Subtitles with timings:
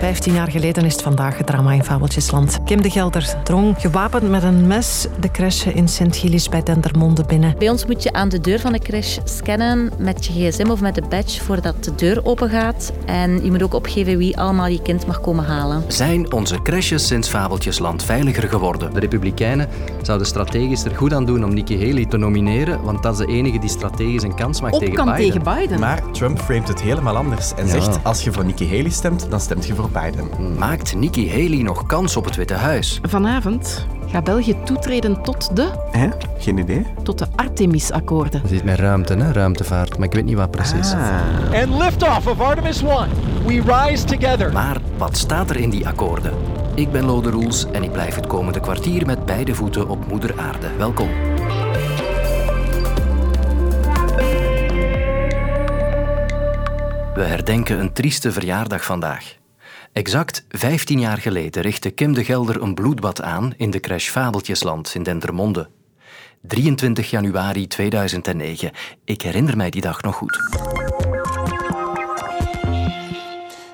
[0.00, 2.58] Vijftien jaar geleden is het vandaag het drama in Fabeltjesland.
[2.64, 7.54] Kim de Gelder drong gewapend met een mes de crash in Sint-Gilles bij Dendermonde binnen.
[7.58, 10.80] Bij ons moet je aan de deur van de crash scannen met je gsm of
[10.80, 12.92] met de badge voordat de deur open gaat.
[13.06, 15.82] En je moet ook opgeven wie allemaal je kind mag komen halen.
[15.88, 18.94] Zijn onze crashes sinds Fabeltjesland veiliger geworden?
[18.94, 19.68] De Republikeinen
[20.02, 23.32] zouden strategisch er goed aan doen om Nikki Haley te nomineren, want dat is de
[23.32, 25.26] enige die strategisch een kans maakt Op tegen kan Biden.
[25.32, 25.80] tegen Biden.
[25.80, 27.70] Maar Trump framet het helemaal anders en Ja.
[27.72, 30.28] zegt als je voor Nikki Haley stemt, dan stemt je voor Biden.
[30.58, 32.98] Maakt Nikki Haley nog kans op het Witte Huis?
[33.02, 36.08] Vanavond gaat België toetreden tot de, Hè?
[36.38, 36.86] Geen idee?
[37.02, 38.40] tot de Artemis-akkoorden.
[38.42, 39.32] Het is met ruimte, hè?
[39.32, 40.92] ruimtevaart, maar ik weet niet wat precies.
[41.52, 42.90] And liftoff of Artemis 1.
[43.46, 44.52] We rise together.
[44.52, 46.32] Maar wat staat er in die akkoorden?
[46.74, 50.34] Ik ben Lode Roels en ik blijf het komende kwartier met beide voeten op moeder
[50.38, 50.68] aarde.
[50.78, 51.08] Welkom.
[57.14, 59.38] We herdenken een trieste verjaardag vandaag.
[59.92, 64.94] Exact 15 jaar geleden richtte Kim de Gelder een bloedbad aan in de crash Fabeltjesland
[64.94, 65.68] in Dendermonde.
[66.40, 68.70] 23 januari 2009.
[69.04, 70.38] Ik herinner mij die dag nog goed.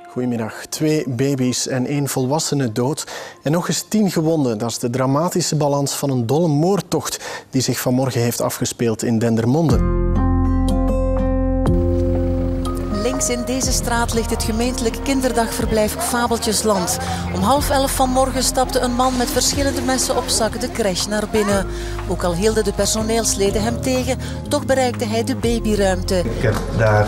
[0.08, 0.66] Goedemiddag.
[0.66, 3.06] Twee baby's en één volwassene dood.
[3.42, 4.58] En nog eens tien gewonden.
[4.58, 9.18] Dat is de dramatische balans van een dolle moordtocht die zich vanmorgen heeft afgespeeld in
[9.18, 10.25] Dendermonde.
[13.16, 16.98] Links in deze straat ligt het gemeentelijk kinderdagverblijf Fabeltjesland.
[17.34, 21.24] Om half elf vanmorgen stapte een man met verschillende messen op zak de crash naar
[21.30, 21.66] binnen.
[22.08, 26.18] Ook al hielden de personeelsleden hem tegen, toch bereikte hij de babyruimte.
[26.18, 27.06] Ik heb daar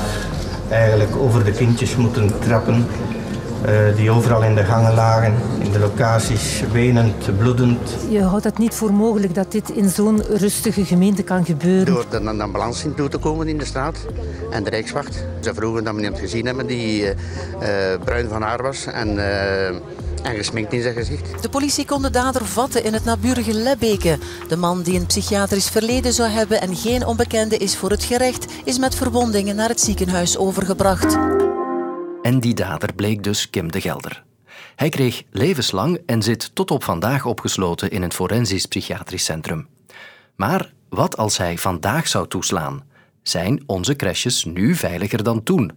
[0.69, 2.87] eigenlijk over de kindjes moeten trappen.
[3.65, 7.97] Eh, die overal in de gangen lagen, in de locaties, wenend, bloedend.
[8.11, 11.95] Je houdt het niet voor mogelijk dat dit in zo'n rustige gemeente kan gebeuren.
[11.95, 13.97] Door er een ambulance in toe te komen in de straat
[14.51, 15.25] en de Rijkswacht.
[15.41, 19.19] Ze vroegen dat we iemand gezien hebben die eh, eh, bruin van haar was en,
[19.19, 19.67] eh,
[20.23, 21.43] en gesminkt in zijn gezicht.
[21.43, 24.19] De politie kon de dader vatten in het naburige Lebbeke.
[24.49, 28.47] De man die een psychiatrisch verleden zou hebben en geen onbekende is voor het gerecht,
[28.65, 31.17] is met verwondingen naar het ziekenhuis overgebracht.
[32.29, 34.25] En die dader bleek dus Kim de Gelder.
[34.77, 39.69] Hij kreeg levenslang en zit tot op vandaag opgesloten in een forensisch psychiatrisch centrum.
[40.37, 42.85] Maar wat als hij vandaag zou toeslaan?
[43.23, 45.73] Zijn onze crashes nu veiliger dan toen?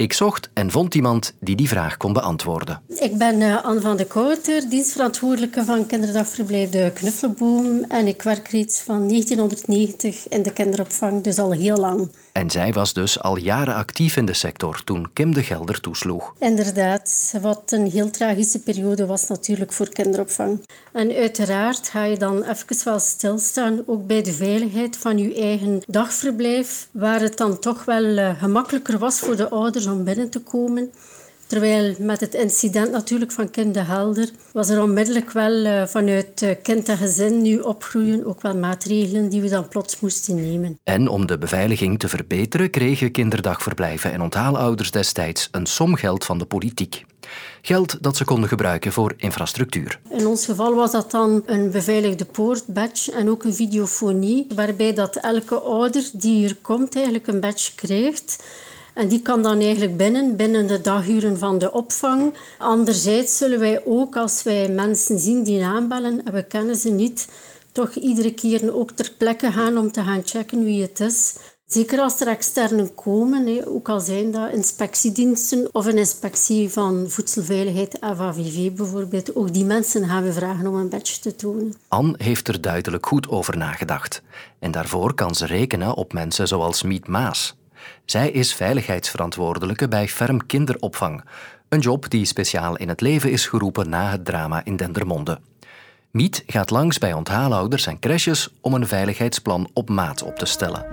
[0.00, 2.82] Ik zocht en vond iemand die die vraag kon beantwoorden.
[2.88, 7.84] Ik ben eh, Anne van de Kouter, dienstverantwoordelijke van kinderdagverblijf De Knuffelboom.
[7.88, 12.10] En ik werk reeds van 1990 in de kinderopvang, dus al heel lang.
[12.32, 16.34] En zij was dus al jaren actief in de sector toen Kim de Gelder toesloeg.
[16.38, 20.62] Inderdaad, wat een heel tragische periode was natuurlijk voor kinderopvang.
[20.92, 25.82] En uiteraard ga je dan even wel stilstaan, ook bij de veiligheid van je eigen
[25.86, 30.40] dagverblijf, waar het dan toch wel eh, gemakkelijker was voor de ouders om binnen te
[30.40, 30.90] komen.
[31.50, 36.42] Terwijl met het incident natuurlijk van Kind de Helder was er onmiddellijk wel eh, vanuit
[36.42, 40.78] eh, kind en gezin nu opgroeien ook wel maatregelen die we dan plots moesten nemen.
[40.84, 46.38] En om de beveiliging te verbeteren kregen kinderdagverblijven en onthaalouders destijds een som geld van
[46.38, 47.04] de politiek.
[47.62, 50.00] Geld dat ze konden gebruiken voor infrastructuur.
[50.10, 54.94] In ons geval was dat dan een beveiligde poort, badge en ook een videofonie, waarbij
[54.94, 58.42] dat elke ouder die hier komt eigenlijk een badge krijgt.
[59.00, 62.34] En die kan dan eigenlijk binnen, binnen de daguren van de opvang.
[62.58, 67.28] Anderzijds zullen wij ook, als wij mensen zien die aanbellen en we kennen ze niet,
[67.72, 71.36] toch iedere keer ook ter plekke gaan om te gaan checken wie het is.
[71.66, 77.98] Zeker als er externen komen, ook al zijn dat inspectiediensten of een inspectie van voedselveiligheid,
[78.00, 79.36] FAVV bijvoorbeeld.
[79.36, 81.74] Ook die mensen gaan we vragen om een badge te tonen.
[81.88, 84.22] Anne heeft er duidelijk goed over nagedacht.
[84.58, 87.58] En daarvoor kan ze rekenen op mensen zoals Miet Maas.
[88.04, 91.24] Zij is veiligheidsverantwoordelijke bij Ferm Kinderopvang.
[91.68, 95.38] Een job die speciaal in het leven is geroepen na het drama in Dendermonde.
[96.10, 100.86] Miet gaat langs bij onthaalouders en crashes om een veiligheidsplan op maat op te stellen.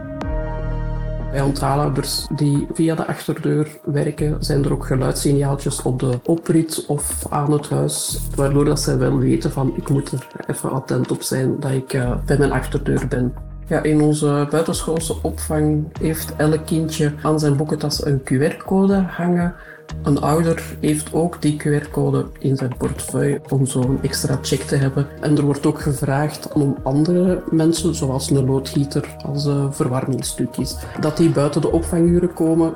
[1.31, 7.25] Bij onthaalouders die via de achterdeur werken, zijn er ook geluidssignaaltjes op de oprit of
[7.30, 11.22] aan het huis, waardoor dat zij wel weten van ik moet er even attent op
[11.22, 13.47] zijn dat ik eh, bij mijn achterdeur ben.
[13.68, 19.56] Ja, in onze buitenschoolse opvang heeft elk kindje aan zijn boekentas een QR-code hangen.
[20.04, 25.08] Een ouder heeft ook die QR-code in zijn portefeuille om zo'n extra check te hebben.
[25.22, 31.18] En er wordt ook gevraagd om andere mensen, zoals een loodgieter als uh, verwarmingsstukjes, dat
[31.18, 32.74] die buiten de opvanguren komen.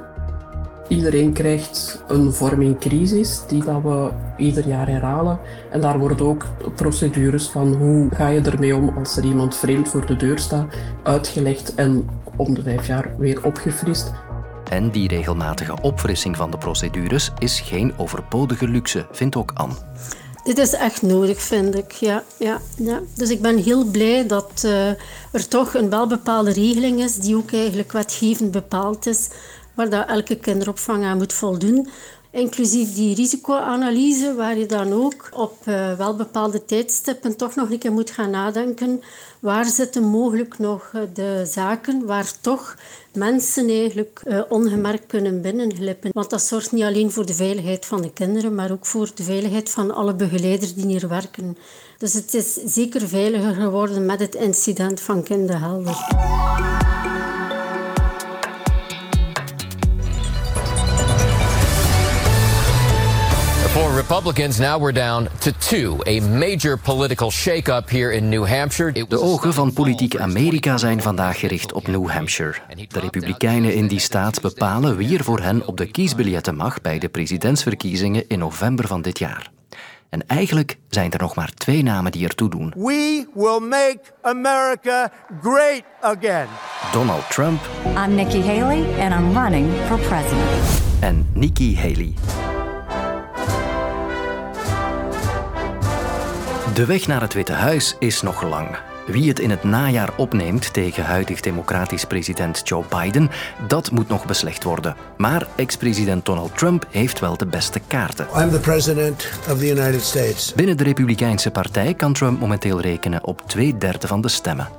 [0.91, 5.39] Iedereen krijgt een vorming crisis die dat we ieder jaar herhalen.
[5.69, 6.45] En daar worden ook
[6.75, 10.73] procedures van hoe ga je ermee om als er iemand vreemd voor de deur staat,
[11.03, 14.11] uitgelegd en om de vijf jaar weer opgefrist.
[14.69, 19.75] En die regelmatige opfrissing van de procedures is geen overbodige luxe, vindt ook Anne.
[20.43, 21.91] Dit is echt nodig, vind ik.
[21.91, 22.99] Ja, ja, ja.
[23.15, 24.87] Dus ik ben heel blij dat uh,
[25.31, 29.29] er toch een welbepaalde regeling is, die ook eigenlijk wetgevend bepaald is,
[29.73, 31.87] waar dat elke kinderopvang aan moet voldoen.
[32.31, 37.79] Inclusief die risicoanalyse, waar je dan ook op uh, wel bepaalde tijdstippen toch nog een
[37.79, 39.01] keer moet gaan nadenken.
[39.39, 42.75] Waar zitten mogelijk nog eh, de zaken waar toch
[43.13, 46.09] mensen eigenlijk uh, ongemerkt kunnen binnenglippen?
[46.13, 49.23] Want dat zorgt niet alleen voor de veiligheid van de kinderen, maar ook voor de
[49.23, 51.57] veiligheid van alle begeleiders die hier werken.
[51.97, 55.95] Dus het is zeker veiliger geworden met het incident van Kinderhelder.
[64.11, 65.97] Republicans, now we're down to two.
[66.07, 69.05] A major political shake-up here in New Hampshire.
[69.07, 72.53] De ogen van politiek Amerika zijn vandaag gericht op New Hampshire.
[72.87, 76.99] De Republikeinen in die staat bepalen wie er voor hen op de kiesbiljetten mag bij
[76.99, 79.51] de presidentsverkiezingen in november van dit jaar.
[80.09, 82.73] En eigenlijk zijn er nog maar twee namen die ertoe doen.
[82.75, 85.11] We will make America
[85.41, 86.47] great again.
[86.91, 87.61] Donald Trump.
[88.05, 90.81] I'm Nikki Haley and I'm running for president.
[90.99, 92.13] En Nikki Haley.
[96.73, 98.67] De weg naar het Witte Huis is nog lang.
[99.05, 103.29] Wie het in het najaar opneemt tegen huidig democratisch president Joe Biden,
[103.67, 104.95] dat moet nog beslecht worden.
[105.17, 108.27] Maar ex-president Donald Trump heeft wel de beste kaarten.
[108.35, 110.53] I'm the president of the United States.
[110.53, 114.69] Binnen de Republikeinse partij kan Trump momenteel rekenen op twee derde van de stemmen.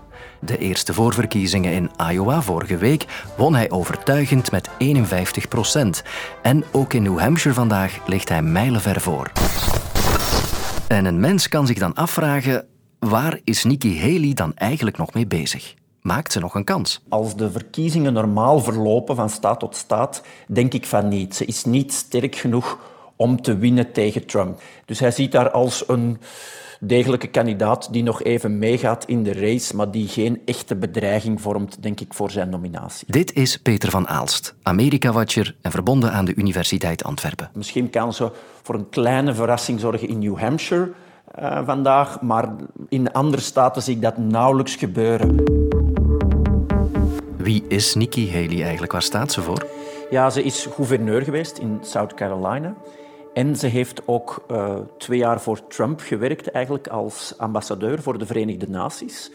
[0.41, 3.07] De eerste voorverkiezingen in Iowa vorige week
[3.37, 6.03] won hij overtuigend met 51 procent.
[6.43, 9.31] En ook in New Hampshire vandaag ligt hij mijlenver voor.
[10.93, 12.67] En een mens kan zich dan afvragen:
[12.99, 15.75] waar is Nikki Haley dan eigenlijk nog mee bezig?
[16.01, 17.03] Maakt ze nog een kans?
[17.09, 21.37] Als de verkiezingen normaal verlopen van staat tot staat, denk ik van niet.
[21.37, 22.79] Ze is niet sterk genoeg
[23.17, 24.63] om te winnen tegen Trump.
[24.85, 26.21] Dus hij ziet haar als een
[26.85, 31.83] degelijke kandidaat die nog even meegaat in de race, maar die geen echte bedreiging vormt,
[31.83, 33.07] denk ik, voor zijn nominatie.
[33.11, 37.51] Dit is Peter van Aalst, Amerika-watcher en verbonden aan de Universiteit Antwerpen.
[37.55, 38.31] Misschien kan ze
[38.63, 40.93] voor een kleine verrassing zorgen in New Hampshire
[41.39, 42.49] uh, vandaag, maar
[42.89, 45.43] in andere staten zie ik dat nauwelijks gebeuren.
[47.37, 48.93] Wie is Nikki Haley eigenlijk?
[48.93, 49.67] Waar staat ze voor?
[50.11, 52.75] Ja, ze is gouverneur geweest in South Carolina.
[53.35, 58.27] En ze heeft ook uh, twee jaar voor Trump gewerkt, eigenlijk als ambassadeur voor de
[58.27, 59.31] Verenigde Naties.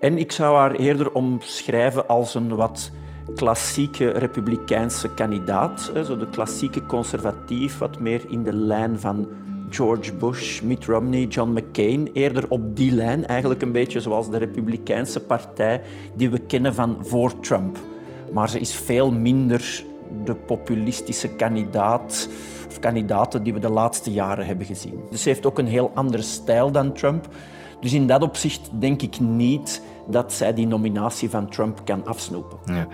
[0.00, 2.90] En ik zou haar eerder omschrijven als een wat
[3.34, 5.92] klassieke republikeinse kandidaat.
[6.04, 9.28] Zo de klassieke conservatief, wat meer in de lijn van
[9.70, 12.10] George Bush, Mitt Romney, John McCain.
[12.12, 15.82] Eerder op die lijn, eigenlijk een beetje zoals de Republikeinse partij
[16.14, 17.78] die we kennen van voor Trump.
[18.32, 19.84] Maar ze is veel minder
[20.24, 22.28] de populistische kandidaat
[22.68, 25.00] of kandidaten die we de laatste jaren hebben gezien.
[25.10, 27.28] Dus ze heeft ook een heel andere stijl dan Trump.
[27.80, 32.58] Dus in dat opzicht denk ik niet dat zij die nominatie van Trump kan afsnoepen.
[32.64, 32.88] Ja.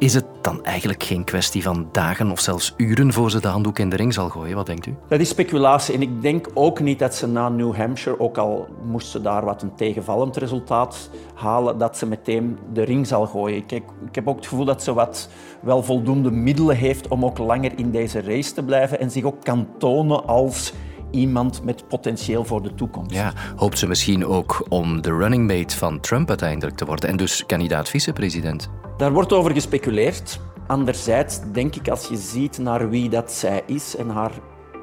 [0.00, 3.78] Is het dan eigenlijk geen kwestie van dagen of zelfs uren voor ze de handdoek
[3.78, 4.56] in de ring zal gooien?
[4.56, 4.94] Wat denkt u?
[5.08, 5.94] Dat is speculatie.
[5.94, 9.44] En ik denk ook niet dat ze na New Hampshire, ook al moest ze daar
[9.44, 13.56] wat een tegenvallend resultaat halen, dat ze meteen de ring zal gooien.
[13.56, 13.72] Ik,
[14.06, 15.28] ik heb ook het gevoel dat ze wat
[15.60, 19.44] wel voldoende middelen heeft om ook langer in deze race te blijven en zich ook
[19.44, 20.72] kan tonen als
[21.10, 23.14] iemand met potentieel voor de toekomst.
[23.14, 27.16] Ja, hoopt ze misschien ook om de running mate van Trump uiteindelijk te worden en
[27.16, 28.70] dus kandidaat vicepresident?
[28.96, 30.40] Daar wordt over gespeculeerd.
[30.66, 34.32] Anderzijds denk ik, als je ziet naar wie dat zij is en haar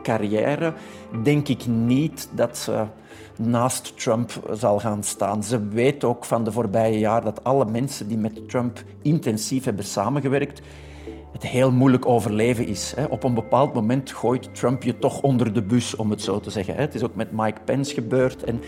[0.03, 0.73] carrière,
[1.23, 2.85] denk ik niet dat ze
[3.37, 5.43] naast Trump zal gaan staan.
[5.43, 9.85] Ze weet ook van de voorbije jaren dat alle mensen die met Trump intensief hebben
[9.85, 10.61] samengewerkt,
[11.41, 12.93] het heel moeilijk overleven is.
[13.09, 16.49] Op een bepaald moment gooit Trump je toch onder de bus, om het zo te
[16.49, 16.75] zeggen.
[16.75, 18.43] Het is ook met Mike Pence gebeurd.
[18.43, 18.61] En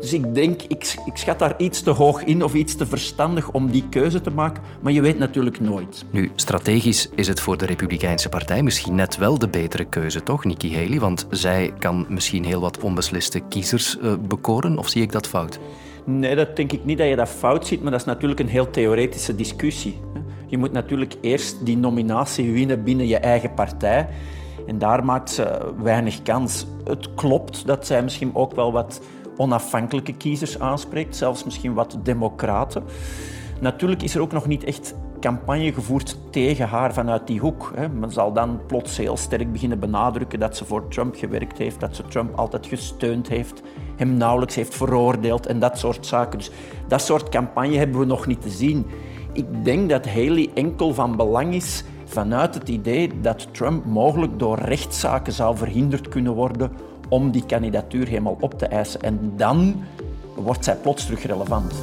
[0.00, 3.50] dus ik denk, ik, ik schat daar iets te hoog in of iets te verstandig
[3.50, 6.04] om die keuze te maken, maar je weet natuurlijk nooit.
[6.10, 10.44] Nu, strategisch is het voor de Republikeinse Partij misschien net wel de betere keuze, toch,
[10.44, 11.00] Nikki Haley?
[11.00, 15.58] Want zij kan misschien heel wat onbesliste kiezers uh, bekoren, of zie ik dat fout?
[16.04, 18.48] Nee, dat denk ik niet dat je dat fout ziet, maar dat is natuurlijk een
[18.48, 19.98] heel theoretische discussie.
[20.48, 24.08] Je moet natuurlijk eerst die nominatie winnen binnen je eigen partij.
[24.66, 26.66] En daar maakt ze weinig kans.
[26.84, 29.00] Het klopt dat zij misschien ook wel wat
[29.36, 32.84] onafhankelijke kiezers aanspreekt, zelfs misschien wat democraten.
[33.60, 37.72] Natuurlijk is er ook nog niet echt campagne gevoerd tegen haar vanuit die hoek.
[37.92, 41.96] Men zal dan plots heel sterk beginnen benadrukken dat ze voor Trump gewerkt heeft, dat
[41.96, 43.62] ze Trump altijd gesteund heeft,
[43.96, 46.38] hem nauwelijks heeft veroordeeld en dat soort zaken.
[46.38, 46.50] Dus
[46.88, 48.86] dat soort campagne hebben we nog niet te zien.
[49.38, 54.58] Ik denk dat Haley enkel van belang is vanuit het idee dat Trump mogelijk door
[54.58, 56.70] rechtszaken zou verhinderd kunnen worden
[57.08, 59.00] om die kandidatuur helemaal op te eisen.
[59.00, 59.84] En dan
[60.34, 61.74] wordt zij plots terug relevant.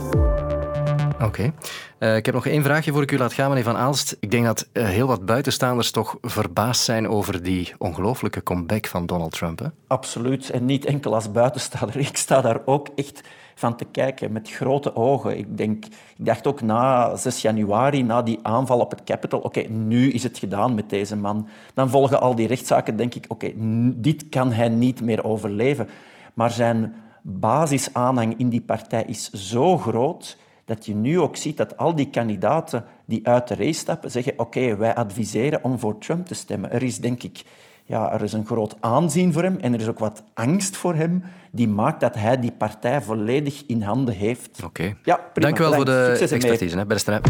[1.21, 1.53] Oké.
[1.97, 4.17] Eh, ik heb nog één vraagje voor ik u laat gaan, meneer Van Aalst.
[4.19, 9.05] Ik denk dat uh, heel wat buitenstaanders toch verbaasd zijn over die ongelooflijke comeback van
[9.05, 9.59] Donald Trump.
[9.59, 9.67] Hè?
[9.87, 10.49] Absoluut.
[10.49, 11.97] En niet enkel als buitenstaander.
[12.09, 13.21] Ik sta daar ook echt
[13.55, 15.37] van te kijken met grote ogen.
[15.37, 19.59] Ik, denk, ik dacht ook na 6 januari, na die aanval op het Capitol, oké,
[19.59, 21.47] nu is het gedaan met deze man.
[21.73, 23.51] Dan volgen al die rechtszaken, denk ik, oké,
[23.95, 25.89] dit kan hij niet meer overleven.
[26.33, 31.77] Maar zijn basisaanhang in die partij is zo groot dat je nu ook ziet dat
[31.77, 36.25] al die kandidaten die uit de race stappen zeggen oké, wij adviseren om voor Trump
[36.25, 36.71] te stemmen.
[36.71, 37.43] Er is denk ik
[37.87, 40.95] ja, er is een groot aanzien voor hem en er is ook wat angst voor
[40.95, 44.63] hem die maakt dat hij die partij volledig in handen heeft.
[44.63, 44.95] Oké.
[45.03, 47.29] Ja, Dank u wel voor de expertise hè, bij de strijd.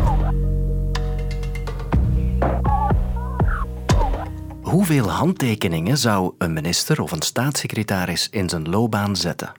[4.62, 9.52] Hoeveel handtekeningen zou een minister of een staatssecretaris in zijn loopbaan zetten?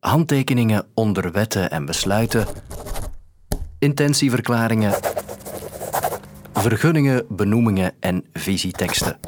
[0.00, 2.46] Handtekeningen onder wetten en besluiten
[3.78, 4.94] intentieverklaringen,
[6.52, 9.18] vergunningen, benoemingen en visieteksten.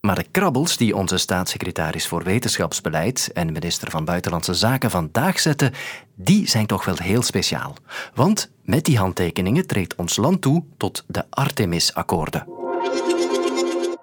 [0.00, 5.72] Maar de krabbels die onze staatssecretaris voor wetenschapsbeleid en minister van Buitenlandse Zaken vandaag zetten,
[6.14, 7.74] die zijn toch wel heel speciaal.
[8.14, 12.46] Want met die handtekeningen treedt ons land toe tot de Artemis-akkoorden.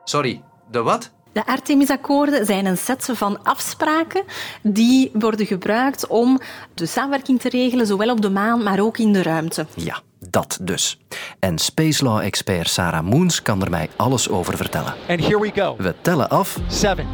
[0.04, 1.12] Sorry, de wat?
[1.32, 4.24] De Artemis-akkoorden zijn een set van afspraken
[4.64, 6.40] die worden gebruikt om
[6.74, 9.66] de samenwerking te regelen, zowel op de maan, maar ook in de ruimte.
[9.76, 11.00] Ja, dat dus.
[11.40, 14.94] En Space Law-expert Sarah Moons kan er mij alles over vertellen.
[15.10, 15.76] And here we go.
[15.78, 16.58] We tellen af.
[16.68, 17.08] 7,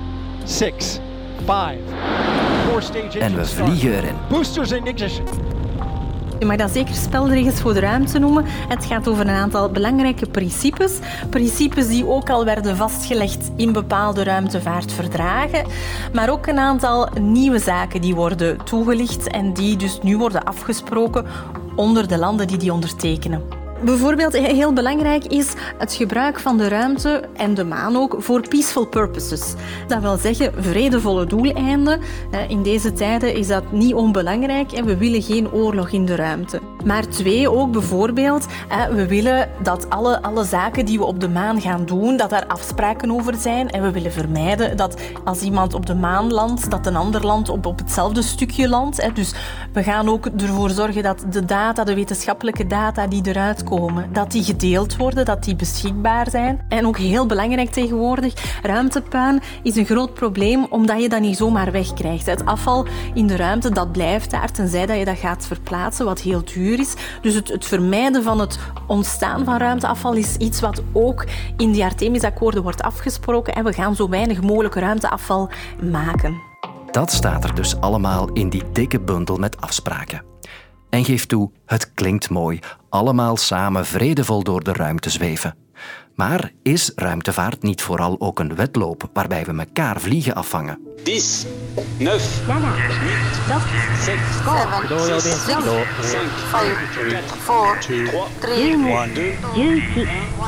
[0.43, 1.00] 6,
[1.46, 1.77] 5,
[2.70, 4.15] 4 stage En we vliegen erin.
[4.29, 5.25] Boosters in ignition.
[6.43, 8.46] Je mag dat zeker spelregels voor de ruimte noemen.
[8.48, 11.00] Het gaat over een aantal belangrijke principes.
[11.29, 15.65] Principes die ook al werden vastgelegd in bepaalde ruimtevaartverdragen.
[16.13, 21.25] Maar ook een aantal nieuwe zaken die worden toegelicht en die dus nu worden afgesproken
[21.75, 23.62] onder de landen die die ondertekenen.
[23.86, 28.86] Bijvoorbeeld heel belangrijk is het gebruik van de ruimte en de maan ook voor peaceful
[28.86, 29.53] purposes.
[29.88, 32.00] Dat wil zeggen vredevolle doeleinden.
[32.48, 36.73] In deze tijden is dat niet onbelangrijk en we willen geen oorlog in de ruimte.
[36.86, 38.46] Maar twee, ook bijvoorbeeld,
[38.92, 42.48] we willen dat alle, alle zaken die we op de maan gaan doen, dat daar
[42.48, 43.70] afspraken over zijn.
[43.70, 47.50] En we willen vermijden dat als iemand op de maan landt, dat een ander land
[47.50, 49.16] op, op hetzelfde stukje landt.
[49.16, 49.34] Dus
[49.74, 54.32] we gaan ook ervoor zorgen dat de data, de wetenschappelijke data die eruit komen, dat
[54.32, 56.62] die gedeeld worden, dat die beschikbaar zijn.
[56.68, 61.72] En ook heel belangrijk tegenwoordig, ruimtepuin is een groot probleem omdat je dat niet zomaar
[61.72, 62.25] wegkrijgt.
[62.25, 66.22] Het afval in de ruimte, dat blijft daar, tenzij dat je dat gaat verplaatsen, wat
[66.22, 66.73] heel duur
[67.22, 71.25] Dus het, het vermijden van het ontstaan van ruimteafval is iets wat ook
[71.58, 73.53] in die Artemis-akkoorden wordt afgesproken.
[73.53, 75.50] En we gaan zo weinig mogelijk ruimteafval
[75.92, 76.42] maken.
[76.92, 80.24] Dat staat er dus allemaal in die dikke bundel met afspraken.
[80.89, 85.62] En geef toe, het klinkt mooi, allemaal samen vredevol door de ruimte zweven.
[86.16, 90.80] Maar is ruimtevaart niet vooral ook een wedloop waarbij we elkaar vliegen afvangen?
[91.04, 91.22] 10,
[91.98, 92.20] 9,
[93.52, 93.66] 8,
[94.04, 95.75] 7, 6,
[96.50, 96.78] 5,
[97.46, 97.78] 4,
[98.40, 98.80] 3,
[99.13, 99.38] 2,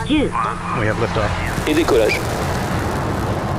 [0.08, 0.32] 1.
[0.80, 1.68] We have liftoff.
[1.68, 2.20] Et décollage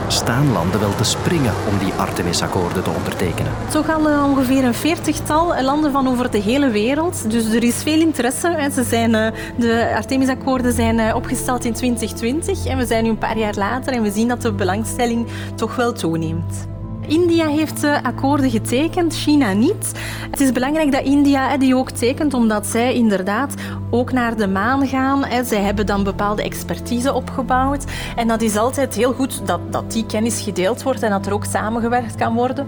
[0.08, 3.52] staan landen wel te springen om die Artemis-akkoorden te ondertekenen.
[3.84, 7.30] Gaan er ongeveer een veertigtal landen van over de hele wereld.
[7.30, 8.70] Dus er is veel interesse.
[8.72, 13.18] Ze zijn, eh, de Artemis-akkoorden zijn eh, opgesteld in 2020 en we zijn nu een
[13.18, 16.75] paar jaar later en we zien dat de belangstelling toch wel toeneemt.
[17.06, 19.92] India heeft akkoorden getekend, China niet.
[20.30, 23.54] Het is belangrijk dat India die ook tekent, omdat zij inderdaad
[23.90, 25.24] ook naar de maan gaan.
[25.44, 27.84] Zij hebben dan bepaalde expertise opgebouwd.
[28.16, 31.32] En dat is altijd heel goed dat, dat die kennis gedeeld wordt en dat er
[31.32, 32.66] ook samengewerkt kan worden.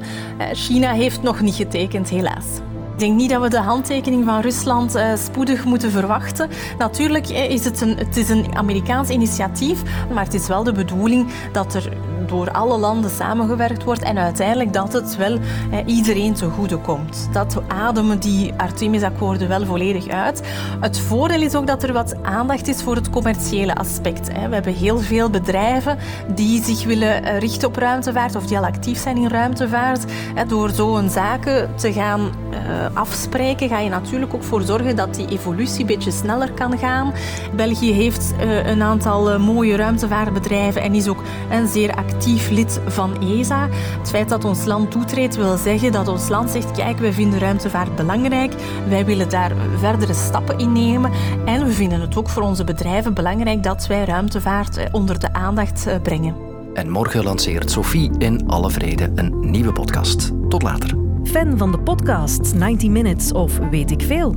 [0.52, 2.46] China heeft nog niet getekend, helaas.
[2.92, 6.48] Ik denk niet dat we de handtekening van Rusland uh, spoedig moeten verwachten.
[6.78, 11.26] Natuurlijk is het een, het is een Amerikaans initiatief, maar het is wel de bedoeling
[11.52, 11.92] dat er
[12.28, 15.38] door alle landen samengewerkt wordt en uiteindelijk dat het wel
[15.70, 17.28] eh, iedereen te goede komt.
[17.32, 20.42] Dat ademen die Artemis-akkoorden wel volledig uit.
[20.80, 24.26] Het voordeel is ook dat er wat aandacht is voor het commerciële aspect.
[24.28, 25.98] We hebben heel veel bedrijven
[26.34, 30.04] die zich willen eh, richten op ruimtevaart of die al actief zijn in ruimtevaart.
[30.48, 32.58] Door zo'n zaken te gaan uh,
[32.92, 37.12] afspreken ga je natuurlijk ook voor zorgen dat die evolutie een beetje sneller kan gaan.
[37.56, 42.80] België heeft uh, een aantal mooie ruimtevaartbedrijven en is ook een zeer actief actief lid
[42.86, 43.68] van ESA.
[43.98, 47.38] Het feit dat ons land toetreedt wil zeggen dat ons land zegt kijk, wij vinden
[47.38, 48.52] ruimtevaart belangrijk,
[48.88, 51.12] wij willen daar verdere stappen in nemen
[51.44, 55.32] en we vinden het ook voor onze bedrijven belangrijk dat wij ruimtevaart eh, onder de
[55.32, 56.34] aandacht eh, brengen.
[56.74, 60.32] En morgen lanceert Sophie in alle vrede een nieuwe podcast.
[60.48, 60.94] Tot later.
[61.24, 64.34] Fan van de podcast 90 Minutes of weet ik veel?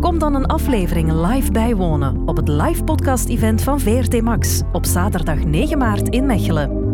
[0.00, 5.44] Kom dan een aflevering live bijwonen op het live podcast-event van VRT Max op zaterdag
[5.44, 6.85] 9 maart in Mechelen.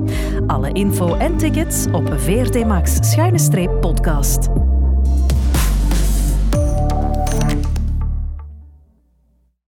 [0.47, 4.62] Alle info en tickets op VRT Max-podcast.